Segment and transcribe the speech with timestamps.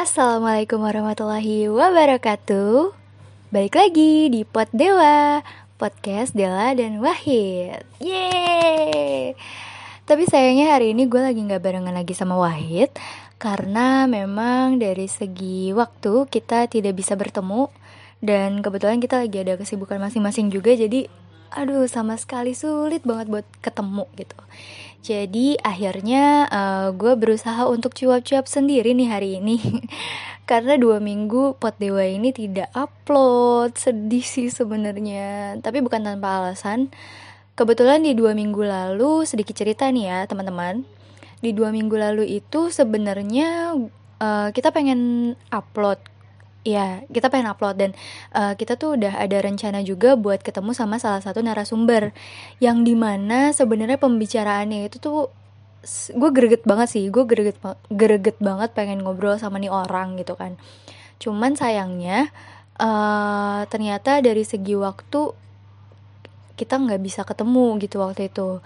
[0.00, 2.96] Assalamualaikum warahmatullahi wabarakatuh.
[3.52, 5.44] Balik lagi di Pot Dewa
[5.76, 7.84] Podcast Dela dan Wahid.
[8.00, 9.36] Yeay!
[10.08, 12.88] Tapi sayangnya hari ini gue lagi gak barengan lagi sama Wahid
[13.36, 17.68] Karena memang dari segi waktu kita tidak bisa bertemu
[18.24, 21.12] Dan kebetulan kita lagi ada kesibukan masing-masing juga Jadi
[21.50, 24.38] aduh sama sekali sulit banget buat ketemu gitu.
[25.00, 29.56] Jadi akhirnya uh, eh, gue berusaha untuk cuap-cuap sendiri nih hari ini.
[30.50, 33.80] Karena dua minggu pot dewa ini tidak upload.
[33.80, 35.56] Sedih sih sebenarnya.
[35.64, 36.92] Tapi bukan tanpa alasan.
[37.56, 40.84] Kebetulan di dua minggu lalu sedikit cerita nih ya teman-teman.
[41.40, 43.72] Di dua minggu lalu itu sebenarnya
[44.20, 45.96] uh, kita pengen upload
[46.60, 47.90] ya kita pengen upload dan
[48.36, 52.12] uh, kita tuh udah ada rencana juga buat ketemu sama salah satu narasumber
[52.60, 55.32] yang di mana sebenarnya pembicaraannya itu tuh
[56.12, 57.56] gue greget banget sih gue greget
[57.88, 60.60] greget banget pengen ngobrol sama nih orang gitu kan.
[61.16, 62.28] Cuman sayangnya
[62.76, 65.32] uh, ternyata dari segi waktu
[66.60, 68.60] kita nggak bisa ketemu gitu waktu itu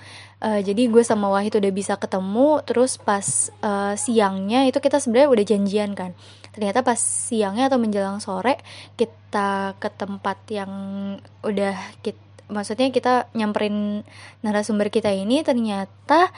[0.45, 5.33] uh, jadi gue sama Wahid udah bisa ketemu terus pas uh, siangnya itu kita sebenarnya
[5.33, 6.13] udah janjian kan.
[6.53, 8.61] Ternyata pas siangnya atau menjelang sore
[8.95, 10.73] kita ke tempat yang
[11.43, 14.05] udah kita maksudnya kita nyamperin
[14.45, 16.29] narasumber kita ini ternyata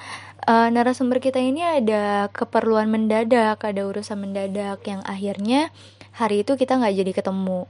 [0.46, 5.74] uh, narasumber kita ini ada keperluan mendadak ada urusan mendadak yang akhirnya
[6.14, 7.66] hari itu kita nggak jadi ketemu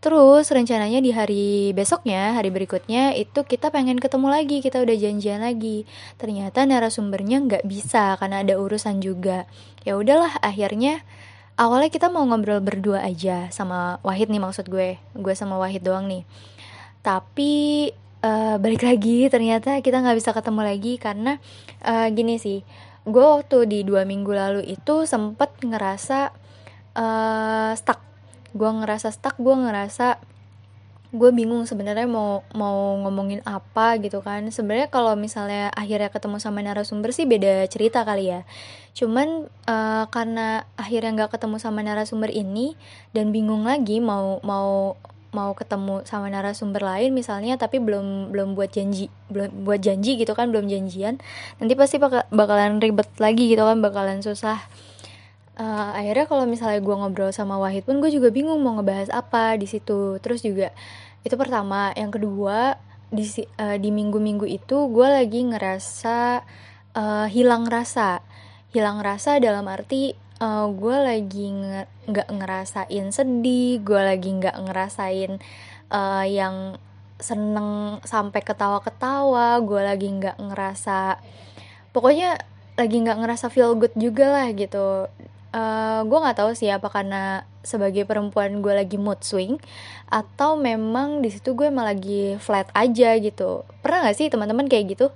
[0.00, 5.44] Terus rencananya di hari besoknya, hari berikutnya itu kita pengen ketemu lagi, kita udah janjian
[5.44, 5.84] lagi.
[6.16, 9.44] Ternyata narasumbernya nggak bisa karena ada urusan juga.
[9.84, 11.04] Ya udahlah, akhirnya
[11.60, 16.08] awalnya kita mau ngobrol berdua aja sama Wahid nih maksud gue, gue sama Wahid doang
[16.08, 16.24] nih.
[17.04, 17.92] Tapi
[18.24, 21.36] uh, balik lagi ternyata kita nggak bisa ketemu lagi karena
[21.84, 22.64] uh, gini sih,
[23.04, 26.32] gue waktu di dua minggu lalu itu sempet ngerasa
[26.96, 28.09] uh, stuck
[28.56, 30.18] gue ngerasa stuck gue ngerasa
[31.10, 34.46] gue bingung sebenarnya mau mau ngomongin apa gitu kan.
[34.54, 38.46] Sebenarnya kalau misalnya akhirnya ketemu sama narasumber sih beda cerita kali ya.
[38.94, 42.78] Cuman uh, karena akhirnya nggak ketemu sama narasumber ini
[43.10, 44.94] dan bingung lagi mau mau
[45.30, 50.34] mau ketemu sama narasumber lain misalnya tapi belum belum buat janji belum buat janji gitu
[50.34, 51.22] kan belum janjian
[51.62, 52.02] nanti pasti
[52.34, 54.58] bakalan ribet lagi gitu kan bakalan susah
[55.60, 59.60] uh, akhirnya kalau misalnya gue ngobrol sama Wahid pun gue juga bingung mau ngebahas apa
[59.60, 60.16] di situ.
[60.24, 60.72] Terus juga
[61.22, 61.92] itu pertama.
[61.92, 62.80] Yang kedua
[63.12, 63.28] di
[63.60, 66.42] uh, di minggu-minggu itu gue lagi ngerasa
[66.96, 68.24] uh, hilang rasa.
[68.72, 75.38] Hilang rasa dalam arti uh, gue lagi nggak nge ngerasain sedih gue lagi nggak ngerasain
[75.92, 76.80] uh, yang
[77.20, 81.20] seneng sampai ketawa-ketawa gue lagi nggak ngerasa
[81.92, 82.40] pokoknya
[82.80, 85.04] lagi nggak ngerasa feel good juga lah gitu
[85.50, 89.60] uh, eh, gue nggak tahu sih apa karena sebagai perempuan gue lagi mood swing
[90.08, 93.62] atau memang di situ gue emang lagi flat aja gitu.
[93.84, 95.06] Pernah nggak sih teman-teman kayak gitu?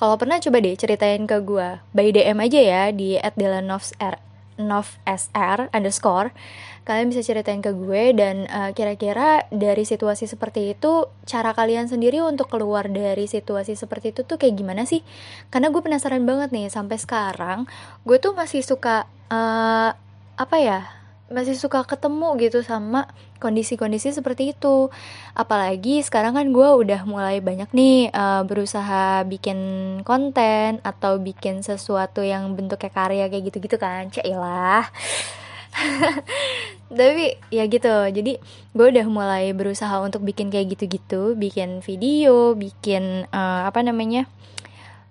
[0.00, 4.31] Kalau pernah coba deh ceritain ke gue by DM aja ya di @delanovsr
[4.66, 6.34] novsr underscore
[6.82, 12.18] kalian bisa ceritain ke gue dan uh, kira-kira dari situasi seperti itu cara kalian sendiri
[12.26, 15.06] untuk keluar dari situasi seperti itu tuh kayak gimana sih?
[15.54, 17.70] Karena gue penasaran banget nih sampai sekarang
[18.02, 19.94] gue tuh masih suka uh,
[20.34, 21.01] apa ya
[21.32, 23.08] masih suka ketemu gitu sama
[23.42, 24.92] kondisi-kondisi seperti itu.
[25.34, 29.58] Apalagi sekarang kan gue udah mulai banyak nih uh, berusaha bikin
[30.06, 34.86] konten atau bikin sesuatu yang bentuknya karya kayak gitu-gitu kan cailah
[36.92, 38.12] tapi ya gitu.
[38.12, 38.36] Jadi
[38.76, 44.28] gue udah mulai berusaha untuk bikin kayak gitu-gitu bikin video bikin uh, apa namanya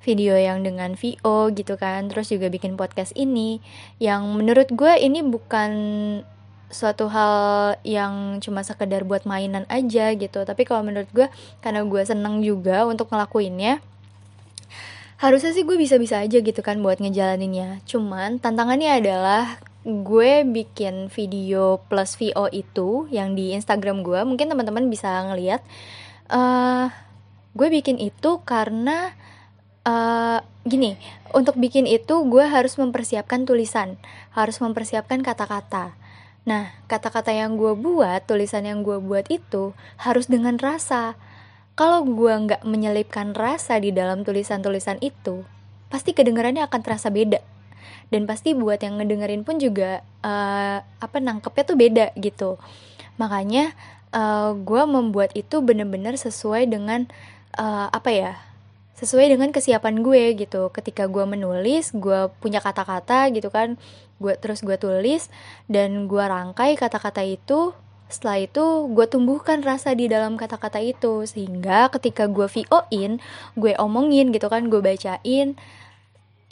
[0.01, 3.62] video yang dengan VO gitu kan terus juga bikin podcast ini.
[4.01, 5.72] Yang menurut gue ini bukan
[6.72, 10.41] suatu hal yang cuma sekedar buat mainan aja gitu.
[10.41, 11.28] Tapi kalau menurut gue
[11.62, 13.79] karena gue seneng juga untuk ngelakuinnya
[15.22, 17.85] harusnya sih gue bisa-bisa aja gitu kan buat ngejalaninnya.
[17.85, 24.18] Cuman tantangannya adalah gue bikin video plus VO itu yang di Instagram gue.
[24.25, 25.62] Mungkin teman-teman bisa ngeliat.
[26.25, 26.89] Uh,
[27.54, 29.13] gue bikin itu karena
[29.86, 30.98] uh, gini
[31.31, 33.98] untuk bikin itu gue harus mempersiapkan tulisan.
[34.36, 35.95] Harus mempersiapkan kata-kata.
[36.45, 41.16] Nah kata-kata yang gue buat tulisan yang gue buat itu harus dengan rasa.
[41.80, 45.48] Kalau gue nggak menyelipkan rasa di dalam tulisan-tulisan itu
[45.88, 47.39] pasti kedengarannya akan terasa beda.
[48.12, 52.60] Dan pasti buat yang ngedengerin pun juga uh, apa nangkepnya tuh beda gitu.
[53.16, 53.72] Makanya
[54.12, 57.07] uh, gue membuat itu bener-bener sesuai dengan
[57.56, 58.33] uh, apa ya
[59.01, 60.69] sesuai dengan kesiapan gue gitu.
[60.69, 63.81] Ketika gue menulis gue punya kata-kata gitu kan.
[64.21, 65.33] Gue terus gue tulis
[65.65, 67.74] dan gue rangkai kata-kata itu
[68.12, 71.25] setelah itu gue tumbuhkan rasa di dalam kata-kata itu.
[71.25, 73.18] Sehingga ketika gue VO in
[73.57, 75.57] gue omongin gitu kan gue bacain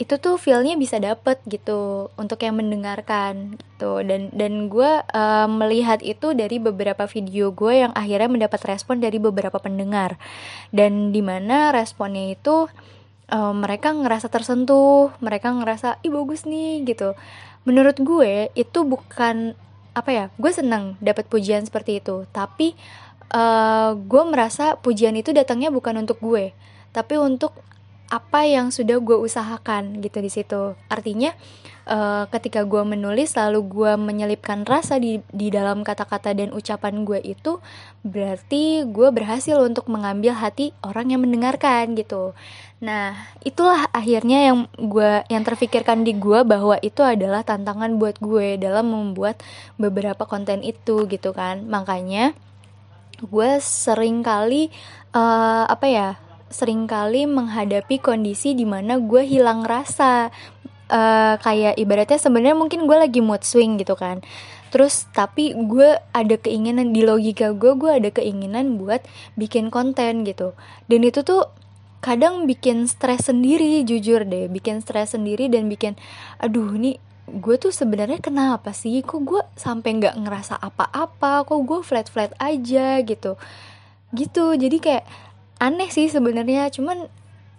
[0.00, 4.00] itu tuh feelnya bisa dapet gitu untuk yang mendengarkan gitu.
[4.00, 9.20] Dan dan gue uh, melihat itu dari beberapa video gue yang akhirnya mendapat respon dari
[9.20, 10.16] beberapa pendengar.
[10.72, 12.72] Dan di mana responnya itu
[13.28, 17.12] uh, mereka ngerasa tersentuh mereka ngerasa ih bagus nih gitu.
[17.68, 19.52] Menurut gue itu bukan
[19.92, 22.24] apa ya gue seneng dapat pujian seperti itu.
[22.32, 22.72] Tapi
[23.36, 26.56] uh, gue merasa pujian itu datangnya bukan untuk gue
[26.90, 27.54] tapi untuk
[28.10, 30.74] apa yang sudah gue usahakan gitu di situ.
[30.90, 31.30] Artinya
[31.86, 37.22] uh, ketika gue menulis lalu gue menyelipkan rasa di di dalam kata-kata dan ucapan gue
[37.22, 37.62] itu
[38.02, 42.34] berarti gue berhasil untuk mengambil hati orang yang mendengarkan gitu.
[42.82, 43.14] Nah
[43.46, 48.90] itulah akhirnya yang gue yang terfikirkan di gue bahwa itu adalah tantangan buat gue dalam
[48.90, 49.38] membuat
[49.78, 51.62] beberapa konten itu gitu kan.
[51.62, 52.34] Makanya
[53.22, 54.74] gue sering kali
[55.14, 56.10] uh, apa ya
[56.50, 60.28] sering kali menghadapi kondisi di mana gue hilang rasa.
[60.90, 64.26] Uh, kayak ibaratnya sebenarnya mungkin gue lagi mood swing gitu kan.
[64.74, 69.02] Terus tapi gue ada keinginan di logika gue gue ada keinginan buat
[69.38, 70.54] bikin konten gitu.
[70.90, 71.46] Dan itu tuh
[72.02, 74.50] kadang bikin stres sendiri jujur deh.
[74.50, 75.94] Bikin stres sendiri dan bikin
[76.42, 76.98] aduh nih
[77.30, 79.02] gue tuh sebenarnya kenapa sih?
[79.06, 81.46] Kok gue sampai nggak ngerasa apa-apa?
[81.46, 82.98] Kok gue flat flat aja?
[83.06, 83.38] gitu.
[84.10, 84.44] Gitu.
[84.58, 85.06] Jadi kayak
[85.60, 86.72] aneh sih sebenarnya.
[86.72, 87.06] Cuman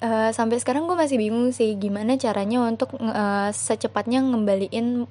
[0.01, 5.05] uh, sampai sekarang gue masih bingung sih gimana caranya untuk uh, secepatnya ngembaliin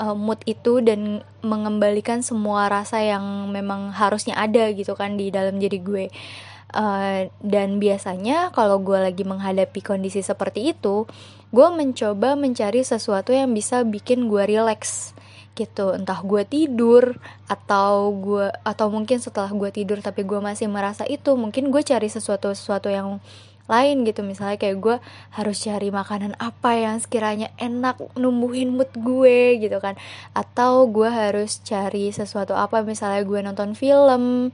[0.00, 5.60] uh, mood itu dan mengembalikan semua rasa yang memang harusnya ada gitu kan di dalam
[5.60, 6.06] diri gue.
[6.74, 11.06] Uh, dan biasanya kalau gue lagi menghadapi kondisi seperti itu
[11.54, 15.14] gue mencoba mencari sesuatu yang bisa bikin gue relax
[15.56, 15.96] gitu.
[15.96, 17.16] Entah gue tidur
[17.48, 22.06] atau gue atau mungkin setelah gue tidur tapi gue masih merasa itu mungkin gue cari
[22.12, 23.18] sesuatu sesuatu yang
[23.66, 24.22] lain gitu.
[24.22, 24.96] Misalnya kayak gue
[25.34, 29.96] harus cari makanan apa yang sekiranya enak numbuhin mood gue gitu kan.
[30.36, 34.52] Atau gue harus cari sesuatu apa misalnya gue nonton film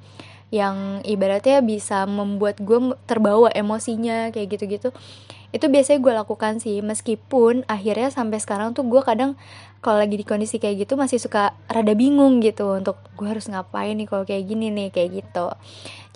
[0.52, 4.92] yang ibaratnya bisa membuat gue terbawa emosinya kayak gitu-gitu
[5.52, 9.36] itu biasanya gue lakukan sih meskipun akhirnya sampai sekarang tuh gue kadang
[9.84, 13.92] kalau lagi di kondisi kayak gitu masih suka rada bingung gitu untuk gue harus ngapain
[13.98, 15.52] nih kalau kayak gini nih kayak gitu.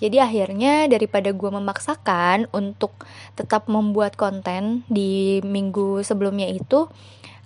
[0.01, 2.95] Jadi akhirnya daripada gue memaksakan untuk
[3.35, 6.87] tetap membuat konten di minggu sebelumnya itu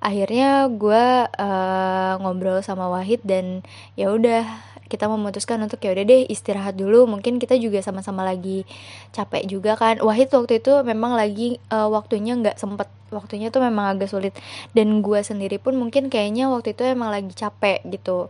[0.01, 3.61] akhirnya gue uh, ngobrol sama Wahid dan
[3.93, 4.45] ya udah
[4.91, 7.07] kita memutuskan untuk ya udah deh istirahat dulu.
[7.07, 8.67] Mungkin kita juga sama-sama lagi
[9.15, 10.03] capek juga kan.
[10.03, 12.91] Wahid waktu itu memang lagi uh, waktunya nggak sempet.
[13.15, 14.35] Waktunya tuh memang agak sulit.
[14.75, 18.27] Dan gue sendiri pun mungkin kayaknya waktu itu emang lagi capek gitu.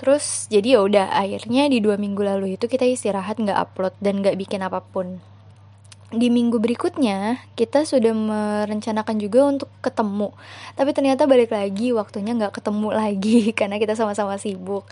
[0.00, 4.24] Terus jadi ya udah akhirnya di dua minggu lalu itu kita istirahat nggak upload dan
[4.24, 5.20] nggak bikin apa pun.
[6.10, 10.32] Di minggu berikutnya kita sudah merencanakan juga untuk ketemu.
[10.72, 14.88] Tapi ternyata balik lagi waktunya nggak ketemu lagi karena kita sama-sama sibuk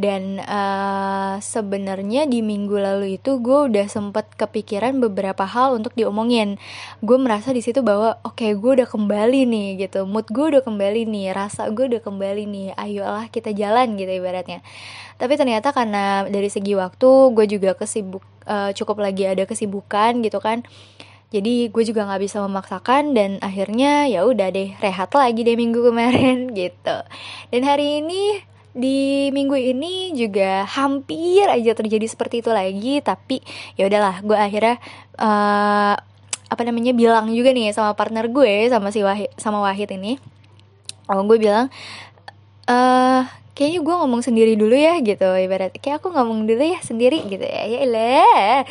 [0.00, 6.56] dan uh, sebenarnya di minggu lalu itu gue udah sempet kepikiran beberapa hal untuk diomongin.
[7.04, 10.08] Gue merasa di situ bahwa oke okay, gue udah kembali nih gitu.
[10.08, 12.66] Mood gue udah kembali nih rasa gue udah kembali nih.
[12.80, 14.64] Ayolah kita jalan gitu ibaratnya.
[15.20, 20.40] Tapi ternyata karena dari segi waktu gue juga kesibuk uh, cukup lagi ada kesibukan gitu
[20.40, 20.64] kan.
[21.28, 25.84] Jadi gue juga nggak bisa memaksakan dan akhirnya ya udah deh rehat lagi deh minggu
[25.84, 26.96] kemarin gitu.
[27.52, 33.42] Dan hari ini di minggu ini juga hampir aja terjadi seperti itu lagi tapi
[33.74, 34.78] ya udahlah gue akhirnya
[35.18, 35.98] uh,
[36.50, 40.18] apa namanya bilang juga nih sama partner gue sama si Wahid sama Wahid ini.
[41.10, 41.66] Oh gue bilang
[42.70, 43.22] uh,
[43.60, 45.28] kayaknya gue ngomong sendiri dulu ya gitu.
[45.28, 47.68] Ibarat kayak aku ngomong dulu ya sendiri gitu ya.
[47.68, 47.84] Ya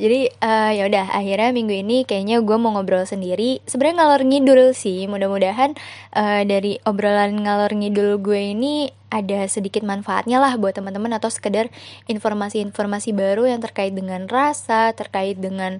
[0.00, 3.60] jadi uh, ya udah akhirnya minggu ini kayaknya gue mau ngobrol sendiri.
[3.68, 5.76] Sebenarnya ngalor ngidul sih mudah-mudahan
[6.16, 11.70] uh, dari obrolan ngalor ngidul gue ini ada sedikit manfaatnya lah buat teman-teman atau sekedar
[12.10, 15.78] informasi-informasi baru yang terkait dengan rasa terkait dengan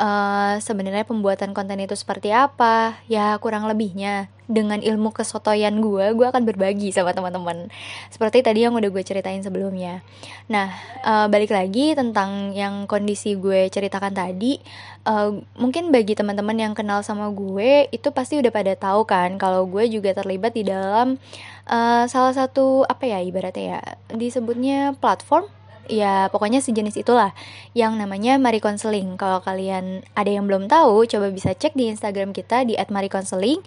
[0.00, 3.00] uh, sebenarnya pembuatan konten itu seperti apa?
[3.08, 4.28] Ya kurang lebihnya.
[4.46, 7.66] Dengan ilmu kesotoyan gue gue akan berbagi sama teman-teman.
[8.14, 10.06] Seperti tadi yang udah gue ceritain sebelumnya.
[10.46, 10.70] Nah
[11.02, 14.62] uh, balik lagi tentang yang kondisi gue ceritakan tadi
[15.06, 19.64] uh, mungkin bagi teman-teman yang kenal sama gue itu pasti udah pada tahu kan kalau
[19.66, 21.18] gue juga terlibat di dalam
[21.66, 23.80] uh, salah satu apa ya ibaratnya ya
[24.14, 25.55] disebutnya platform
[25.86, 27.32] ya pokoknya sejenis itulah
[27.72, 29.16] yang namanya Mari Counseling.
[29.18, 33.62] Kalau kalian ada yang belum tahu, coba bisa cek di Instagram kita di @maricounseling.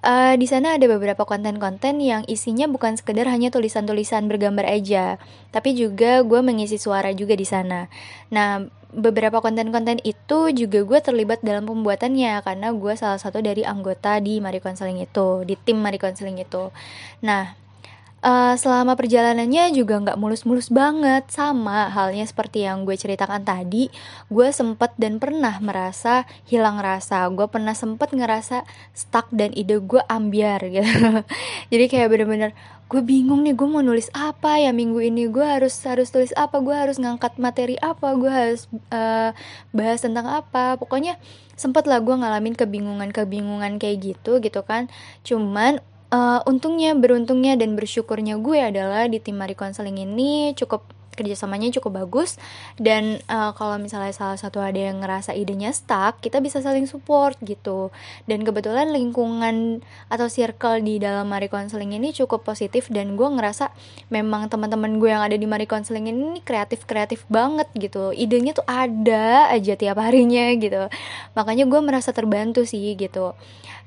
[0.00, 5.20] Uh, di sana ada beberapa konten-konten yang isinya bukan sekedar hanya tulisan-tulisan bergambar aja,
[5.52, 7.84] tapi juga gue mengisi suara juga di sana.
[8.32, 8.64] Nah,
[8.96, 14.40] beberapa konten-konten itu juga gue terlibat dalam pembuatannya karena gue salah satu dari anggota di
[14.40, 16.72] Mari Counseling itu, di tim Mari Counseling itu.
[17.20, 17.59] Nah,
[18.24, 21.28] uh, selama perjalanannya juga nggak mulus-mulus banget.
[21.32, 23.88] Sama halnya seperti yang gue ceritakan tadi
[24.28, 27.26] gue sempet dan pernah merasa hilang rasa.
[27.32, 31.24] Gue pernah sempet ngerasa stuck dan ide gue ambiar gitu.
[31.72, 32.50] Jadi kayak bener-bener
[32.90, 35.30] gue bingung nih gue mau nulis apa ya minggu ini?
[35.30, 36.58] Gue harus harus tulis apa?
[36.58, 38.14] Gue harus ngangkat materi apa?
[38.18, 39.30] Gue harus uh,
[39.70, 40.74] bahas tentang apa?
[40.76, 41.16] Pokoknya
[41.54, 44.90] sempet lah gue ngalamin kebingungan kebingungan kayak gitu gitu kan.
[45.22, 45.78] Cuman
[46.10, 52.00] uh, untungnya beruntungnya dan bersyukurnya gue adalah di tim Mari Counseling ini cukup kerjasamanya cukup
[52.06, 52.40] bagus.
[52.80, 57.36] Dan uh, kalau misalnya salah satu ada yang ngerasa idenya stuck kita bisa saling support
[57.44, 57.92] gitu.
[58.24, 63.68] Dan kebetulan lingkungan atau circle di dalam Mari Counseling ini cukup positif dan gue ngerasa
[64.08, 68.16] memang teman-teman gue yang ada di Mari Counseling ini kreatif kreatif banget gitu.
[68.16, 70.88] Idenya tuh ada aja tiap harinya gitu.
[71.36, 73.36] Makanya gue merasa terbantu sih gitu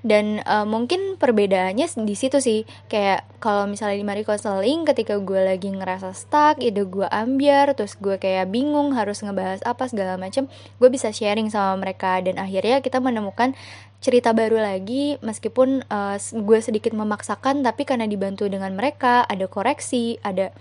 [0.03, 2.67] dan uh, mungkin perbedaannya di situ sih.
[2.91, 7.95] Kayak kalau misalnya di Mari Counseling ketika gue lagi ngerasa stuck ide gue ambiar terus
[7.95, 12.19] gue kayak bingung harus ngebahas apa segala macam gue bisa sharing sama mereka.
[12.19, 13.55] Dan akhirnya kita menemukan
[14.03, 20.19] cerita baru lagi meskipun uh, gue sedikit memaksakan tapi karena dibantu dengan mereka ada koreksi
[20.19, 20.51] ada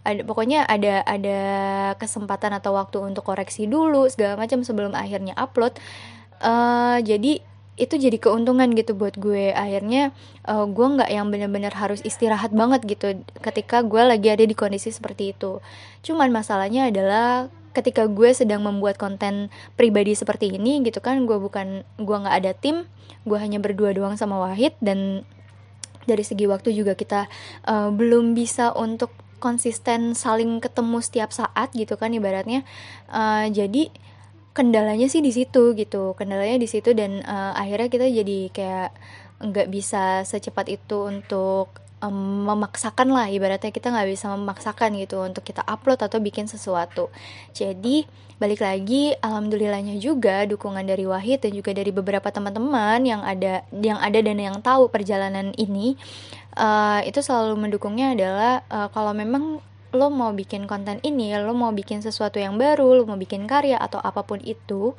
[0.00, 1.40] ada pokoknya ada ada
[2.00, 5.76] kesempatan atau waktu untuk koreksi dulu segala macam sebelum akhirnya upload.
[6.40, 7.44] Uh, jadi
[7.76, 9.52] itu jadi keuntungan gitu buat gue.
[9.52, 10.16] Akhirnya
[10.48, 14.88] uh, gue nggak yang bener-bener harus istirahat banget gitu ketika gue lagi ada di kondisi
[14.88, 15.60] seperti itu.
[16.00, 21.84] Cuman masalahnya adalah ketika gue sedang membuat konten pribadi seperti ini gitu kan gue bukan
[22.00, 22.88] gue nggak ada tim
[23.28, 25.28] gue hanya berdua doang sama Wahid dan
[26.08, 27.28] dari segi waktu juga kita
[27.68, 32.64] uh, belum bisa untuk konsisten saling ketemu setiap saat gitu kan ibaratnya.
[33.12, 33.92] Uh, jadi
[34.56, 36.16] kendalanya sih di situ gitu.
[36.16, 38.90] Kendalanya di situ dan uh, akhirnya kita jadi kayak
[39.36, 43.28] nggak bisa secepat itu untuk um, memaksakan lah.
[43.28, 47.12] Ibaratnya kita nggak bisa memaksakan gitu untuk kita upload atau bikin sesuatu.
[47.52, 53.64] Jadi balik lagi alhamdulillahnya juga dukungan dari Wahid dan juga dari beberapa teman-teman yang ada
[53.72, 55.96] yang ada dan yang tahu perjalanan ini
[56.56, 59.64] uh, itu selalu mendukungnya adalah uh, kalau memang
[59.96, 63.80] lo mau bikin konten ini, lo mau bikin sesuatu yang baru, lo mau bikin karya
[63.80, 64.92] atau apa pun itu,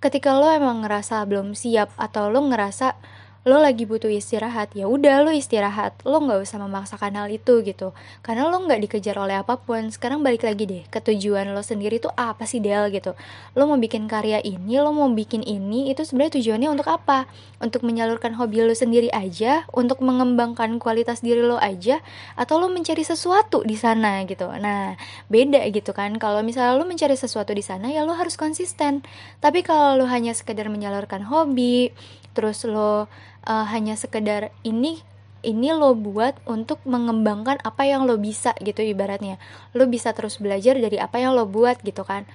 [0.00, 2.96] ketika lo emang ngerasa belum siap atau lo ngerasa
[3.40, 5.96] lo lagi butuh istirahat ya udah lo istirahat.
[6.04, 7.96] Lo nggak usah memaksakan hal itu gitu.
[8.20, 9.88] Karena lo nggak dikejar oleh apa pun.
[9.88, 13.16] Sekarang balik lagi deh ke tujuan lo sendiri tuh apa sih Del gitu.
[13.56, 17.24] Lo mau bikin karya ini lo mau bikin ini itu sebenarnya tujuannya untuk apa?
[17.64, 19.64] Untuk menyalurkan hobi lo sendiri aja?
[19.72, 22.04] Untuk mengembangkan kualitas diri lo aja?
[22.36, 24.52] Atau lo mencari sesuatu di sana gitu?
[24.52, 25.00] Nah
[25.32, 26.12] beda gitu kan.
[26.20, 29.00] Kalau misalnya lo mencari sesuatu di sana ya lo harus konsisten.
[29.40, 31.88] Tapi kalau lo hanya sekedar menyalurkan hobi
[32.32, 33.06] terus lo
[33.46, 35.02] uh, hanya sekedar ini
[35.40, 39.40] ini lo buat untuk mengembangkan apa yang lo bisa gitu ibaratnya.
[39.72, 42.28] Lo bisa terus belajar dari apa yang lo buat gitu kan.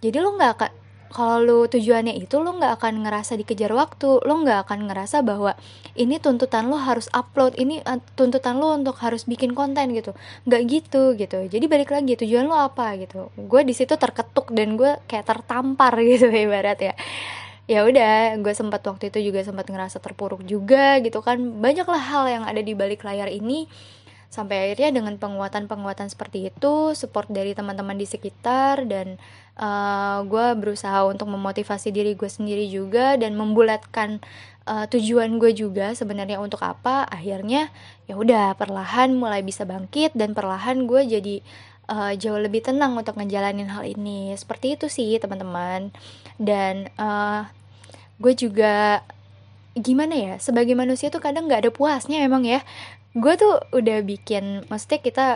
[0.00, 0.72] Jadi lo nggak akan
[1.06, 4.24] kalau lo tujuannya itu lo nggak akan ngerasa dikejar waktu.
[4.24, 5.52] Lo nggak akan ngerasa bahwa
[5.96, 10.16] ini tuntutan lo harus upload ini uh, tuntutan lo untuk harus bikin konten gitu.
[10.48, 11.38] Nggak gitu gitu.
[11.46, 13.28] Jadi balik lagi tujuan lo apa gitu.
[13.36, 16.96] Gue di situ terketuk dan gue kayak tertampar gitu ibarat ya
[17.66, 21.38] ya udah gue sempat waktu itu juga sempat ngerasa terpuruk juga gitu kan.
[21.38, 23.66] Banyaklah hal yang ada di balik layar ini.
[24.26, 29.16] Sampai akhirnya dengan penguatan-penguatan seperti itu support dari teman-teman di sekitar dan
[29.56, 34.20] uh, gue berusaha untuk memotivasi diri gue sendiri juga dan membulatkan
[34.66, 37.70] uh, tujuan gue juga sebenarnya untuk apa akhirnya
[38.10, 41.36] ya udah perlahan mulai bisa bangkit dan perlahan gue jadi
[41.90, 44.34] uh, jauh lebih tenang untuk ngejalanin hal ini.
[44.34, 45.90] Seperti itu sih teman-teman.
[46.36, 47.48] Dan uh,
[48.20, 49.02] gue juga
[49.76, 52.62] gimana ya sebagai manusia tuh kadang nggak ada puasnya emang ya.
[53.16, 55.26] Gue tuh udah bikin maksudnya kita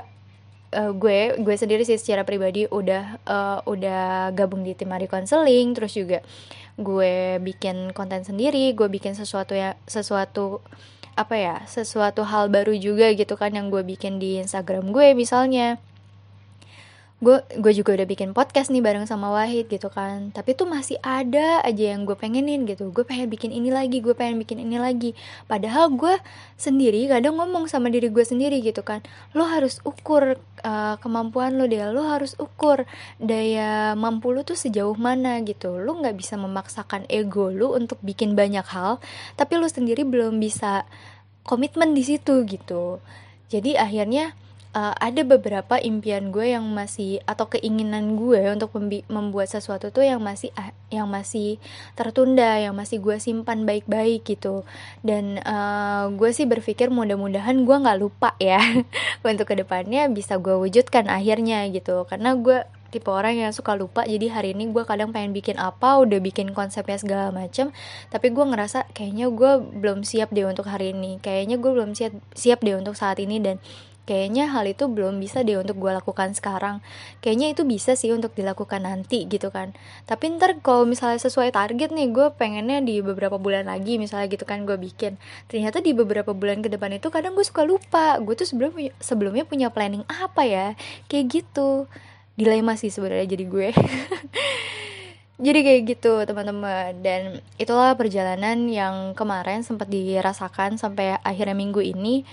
[0.75, 5.75] uh, gue gue sendiri sih secara pribadi udah uh, udah gabung di tim Mari Counseling
[5.75, 6.23] terus juga
[6.81, 10.65] gue bikin konten sendiri gue bikin sesuatu ya sesuatu
[11.19, 15.77] apa ya sesuatu hal baru juga gitu kan yang gue bikin di Instagram gue misalnya
[17.21, 20.33] gue gue juga udah bikin podcast nih bareng sama Wahid gitu kan.
[20.33, 22.89] Tapi tuh masih ada aja yang gue pengenin gitu.
[22.97, 25.13] Gue pengen bikin ini lagi gue pengen bikin ini lagi.
[25.45, 26.17] Padahal gue
[26.57, 29.05] sendiri kadang ngomong sama diri gue sendiri gitu kan.
[29.37, 31.85] Lo harus ukur uh, kemampuan lo deh.
[31.93, 32.89] Lo harus ukur
[33.21, 35.77] daya mampu lo tuh sejauh mana gitu.
[35.77, 38.97] Lo nggak bisa memaksakan ego lo untuk bikin banyak hal
[39.37, 40.89] tapi lo sendiri belum bisa
[41.45, 43.05] komitmen di situ gitu.
[43.51, 44.33] Jadi akhirnya
[44.75, 48.75] uh, ada beberapa impian gue yang masih atau keinginan gue untuk
[49.11, 51.59] membuat sesuatu tuh yang masih uh, yang masih
[51.95, 54.67] tertunda yang masih gue simpan baik-baik gitu.
[55.03, 58.61] Dan uh, gue sih berpikir mudah-mudahan gue nggak lupa ya
[59.27, 62.07] untuk ke depannya bisa gue wujudkan akhirnya gitu.
[62.07, 66.03] Karena gue tipe orang yang suka lupa jadi hari ini gue kadang pengen bikin apa
[66.03, 67.71] udah bikin konsepnya segala macem
[68.11, 71.23] tapi gue ngerasa kayaknya gue belum siap deh untuk hari ini.
[71.23, 73.63] Kayaknya gue belum siap siap deh untuk saat ini dan
[74.09, 76.83] kayaknya hal itu belum bisa deh untuk gue lakukan sekarang.
[77.21, 79.77] Kayaknya itu bisa sih untuk dilakukan nanti gitu kan.
[80.09, 84.45] Tapi ntar kalau misalnya sesuai target nih gue pengennya di beberapa bulan lagi misalnya gitu
[84.49, 85.21] kan gue bikin.
[85.47, 89.45] Ternyata di beberapa bulan ke depan itu kadang gue suka lupa gue tuh sebelum sebelumnya
[89.47, 90.67] punya planning apa ya?
[91.07, 91.87] Kayak gitu.
[92.35, 93.69] Dilema sih sebenarnya jadi gue.
[95.41, 97.01] Jadi kayak gitu teman-teman.
[97.01, 102.29] Dan itulah perjalanan yang kemarin sempat dirasakan sampai akhirnya minggu ini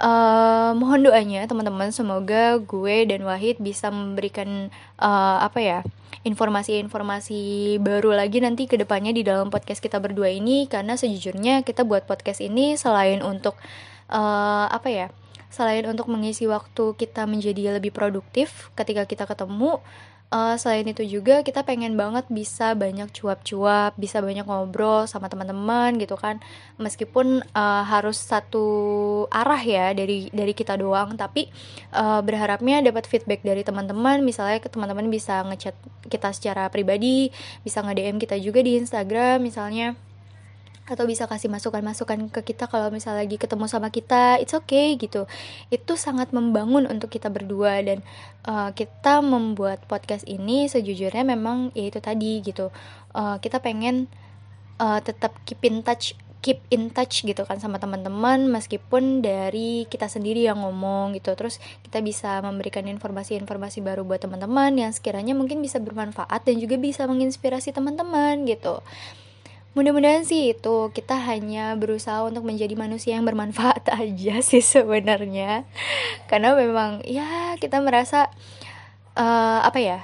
[0.00, 1.92] uh, mohon doanya teman-teman.
[1.92, 5.78] Semoga gue dan Wahid bisa memberikan uh, apa ya
[6.24, 10.66] informasi-informasi baru lagi nanti ke depannya di dalam podcast kita berdua ini.
[10.66, 13.54] Karena sejujurnya kita buat podcast ini selain untuk
[14.10, 15.08] uh, apa ya
[15.50, 19.82] selain untuk mengisi waktu kita menjadi lebih produktif ketika kita ketemu
[20.30, 25.98] uh, selain itu juga kita pengen banget bisa banyak cuap-cuap bisa banyak ngobrol sama teman-teman
[25.98, 26.38] gitu kan.
[26.78, 28.66] Meskipun uh, harus satu
[29.28, 31.50] arah ya dari dari kita doang tapi
[31.94, 34.22] uh, berharapnya dapat feedback dari teman-teman.
[34.22, 35.74] Misalnya teman-teman bisa ngechat
[36.08, 37.30] kita secara pribadi
[37.62, 39.94] bisa nge DM kita juga di Instagram misalnya
[40.90, 45.30] atau bisa kasih masukan-masukan ke kita kalau misalnya lagi ketemu sama kita it's okay gitu.
[45.70, 48.02] Itu sangat membangun untuk kita berdua dan
[48.44, 52.74] uh, kita membuat podcast ini sejujurnya memang ya itu tadi gitu.
[53.14, 54.10] Uh, kita pengen
[54.82, 60.08] uh, tetap keep in touch keep in touch gitu kan sama teman-teman meskipun dari kita
[60.08, 61.36] sendiri yang ngomong gitu.
[61.36, 66.80] Terus kita bisa memberikan informasi-informasi baru buat teman-teman yang sekiranya mungkin bisa bermanfaat dan juga
[66.80, 68.80] bisa menginspirasi teman-teman gitu
[69.70, 75.62] Mudah-mudahan sih itu kita hanya berusaha untuk menjadi manusia yang bermanfaat aja sih sebenarnya.
[76.26, 78.26] Karena memang ya kita merasa
[79.14, 80.00] uh, apa ya?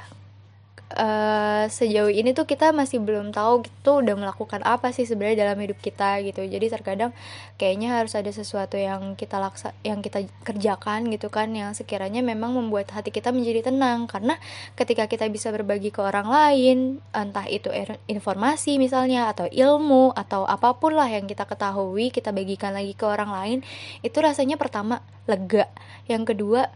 [0.94, 5.58] Uh, sejauh ini tuh kita masih belum tahu gitu udah melakukan apa sih sebenarnya dalam
[5.58, 6.46] hidup kita gitu.
[6.46, 7.10] Jadi terkadang
[7.58, 12.54] kayaknya harus ada sesuatu yang kita laksa yang kita kerjakan gitu kan yang sekiranya memang
[12.54, 14.06] membuat hati kita menjadi tenang.
[14.06, 14.38] Karena
[14.78, 16.78] ketika kita bisa berbagi ke orang lain
[17.10, 22.30] entah itu er, informasi misalnya atau ilmu atau apa pun lah yang kita ketahui kita
[22.30, 23.58] bagikan lagi ke orang lain
[24.06, 25.66] itu rasanya pertama lega.
[26.06, 26.70] Yang kedua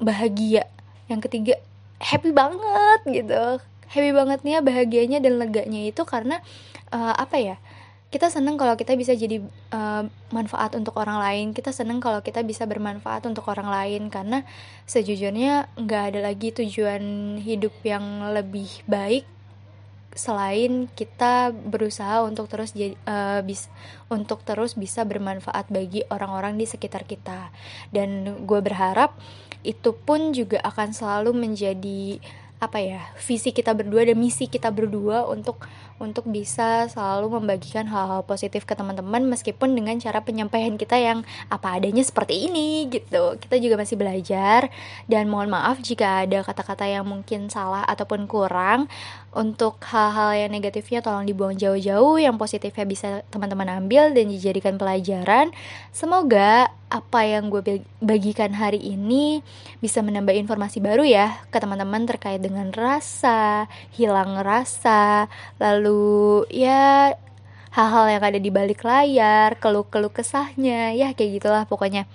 [0.00, 0.64] bahagia.
[1.04, 1.54] Yang ketiga
[2.04, 3.44] happy banget gitu.
[3.88, 6.44] Happy bangetnya bahagianya dan leganya itu karena
[6.92, 7.56] uh, apa ya
[8.12, 9.42] kita seneng kalau kita bisa jadi
[9.74, 11.46] uh, manfaat untuk orang lain.
[11.50, 14.46] Kita seneng kalau kita bisa bermanfaat untuk orang lain karena
[14.86, 19.26] sejujurnya nggak ada lagi tujuan hidup yang lebih baik
[20.14, 23.66] selain kita berusaha untuk terus jadi uh, bis
[24.08, 27.50] untuk terus bisa bermanfaat bagi orang-orang di sekitar kita.
[27.90, 29.18] Dan gue berharap
[29.66, 32.22] itu pun juga akan selalu menjadi
[32.64, 35.60] apa ya visi kita berdua dan misi kita berdua untuk
[36.00, 41.22] untuk bisa selalu membagikan hal-hal positif ke teman-teman meskipun dengan cara penyampaian kita yang
[41.52, 43.36] apa adanya seperti ini gitu.
[43.38, 44.72] Kita juga masih belajar
[45.06, 48.88] dan mohon maaf jika ada kata-kata yang mungkin salah ataupun kurang
[49.34, 52.16] untuk hal-hal yang negatifnya tolong dibuang jauh-jauh.
[52.22, 55.50] Yang positifnya bisa teman-teman ambil dan dijadikan pelajaran.
[55.90, 59.42] Semoga apa yang gue bagikan hari ini
[59.82, 63.66] bisa menambah informasi baru ya ke teman-teman terkait dengan rasa,
[63.98, 65.26] hilang rasa,
[65.58, 67.18] lalu ya
[67.74, 72.06] hal-hal yang ada di balik layar, keluh-keluh kesahnya, ya kayak gitulah pokoknya.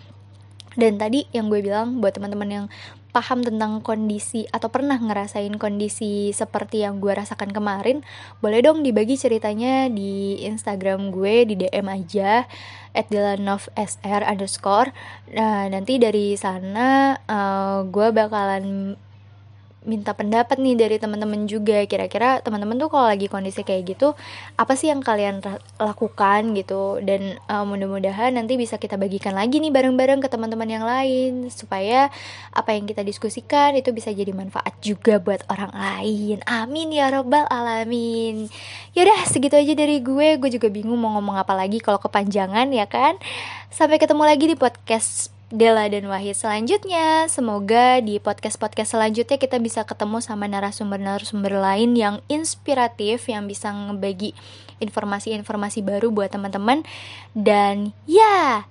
[0.80, 2.66] Dan tadi yang gue bilang buat teman-teman yang
[3.10, 8.06] paham tentang kondisi atau pernah ngerasain kondisi seperti yang gue rasakan kemarin,
[8.40, 12.46] boleh dong dibagi ceritanya di Instagram gue di DM aja
[12.94, 13.10] at
[14.30, 14.94] underscore.
[15.34, 18.94] Nah nanti dari sana uh, gue bakalan
[19.88, 21.84] minta pendapat nih dari teman-teman juga.
[21.88, 24.12] Kira-kira teman-teman tuh kalau lagi kondisi kayak gitu
[24.60, 25.40] apa sih yang kalian
[25.80, 27.00] lakukan gitu?
[27.00, 31.48] Dan uh, mudah-mudahan nanti bisa kita bagikan lagi nih bareng-bareng ke teman-teman yang lain.
[31.48, 32.12] Supaya
[32.52, 36.44] apa yang kita diskusikan itu bisa jadi manfaat juga buat orang lain.
[36.46, 38.52] Amin ya robbal alamin.
[38.94, 40.36] Yaudah segitu aja dari gue.
[40.36, 43.16] Gue juga bingung mau ngomong apa lagi kalau kepanjangan ya kan?
[43.72, 47.26] Sampai ketemu lagi di podcast Dela dan Wahid selanjutnya.
[47.26, 54.38] Semoga di podcast-podcast selanjutnya kita bisa ketemu sama narasumber-narasumber lain yang inspiratif yang bisa ngebagi
[54.78, 56.86] informasi-informasi baru buat teman-teman.
[57.34, 58.70] Dan ya,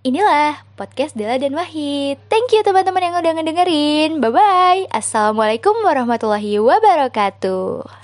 [0.00, 2.16] inilah podcast Dela dan Wahid.
[2.32, 4.24] Thank you teman-teman yang udah ngedengerin.
[4.24, 4.82] Bye bye.
[4.96, 8.03] Assalamualaikum warahmatullahi wabarakatuh.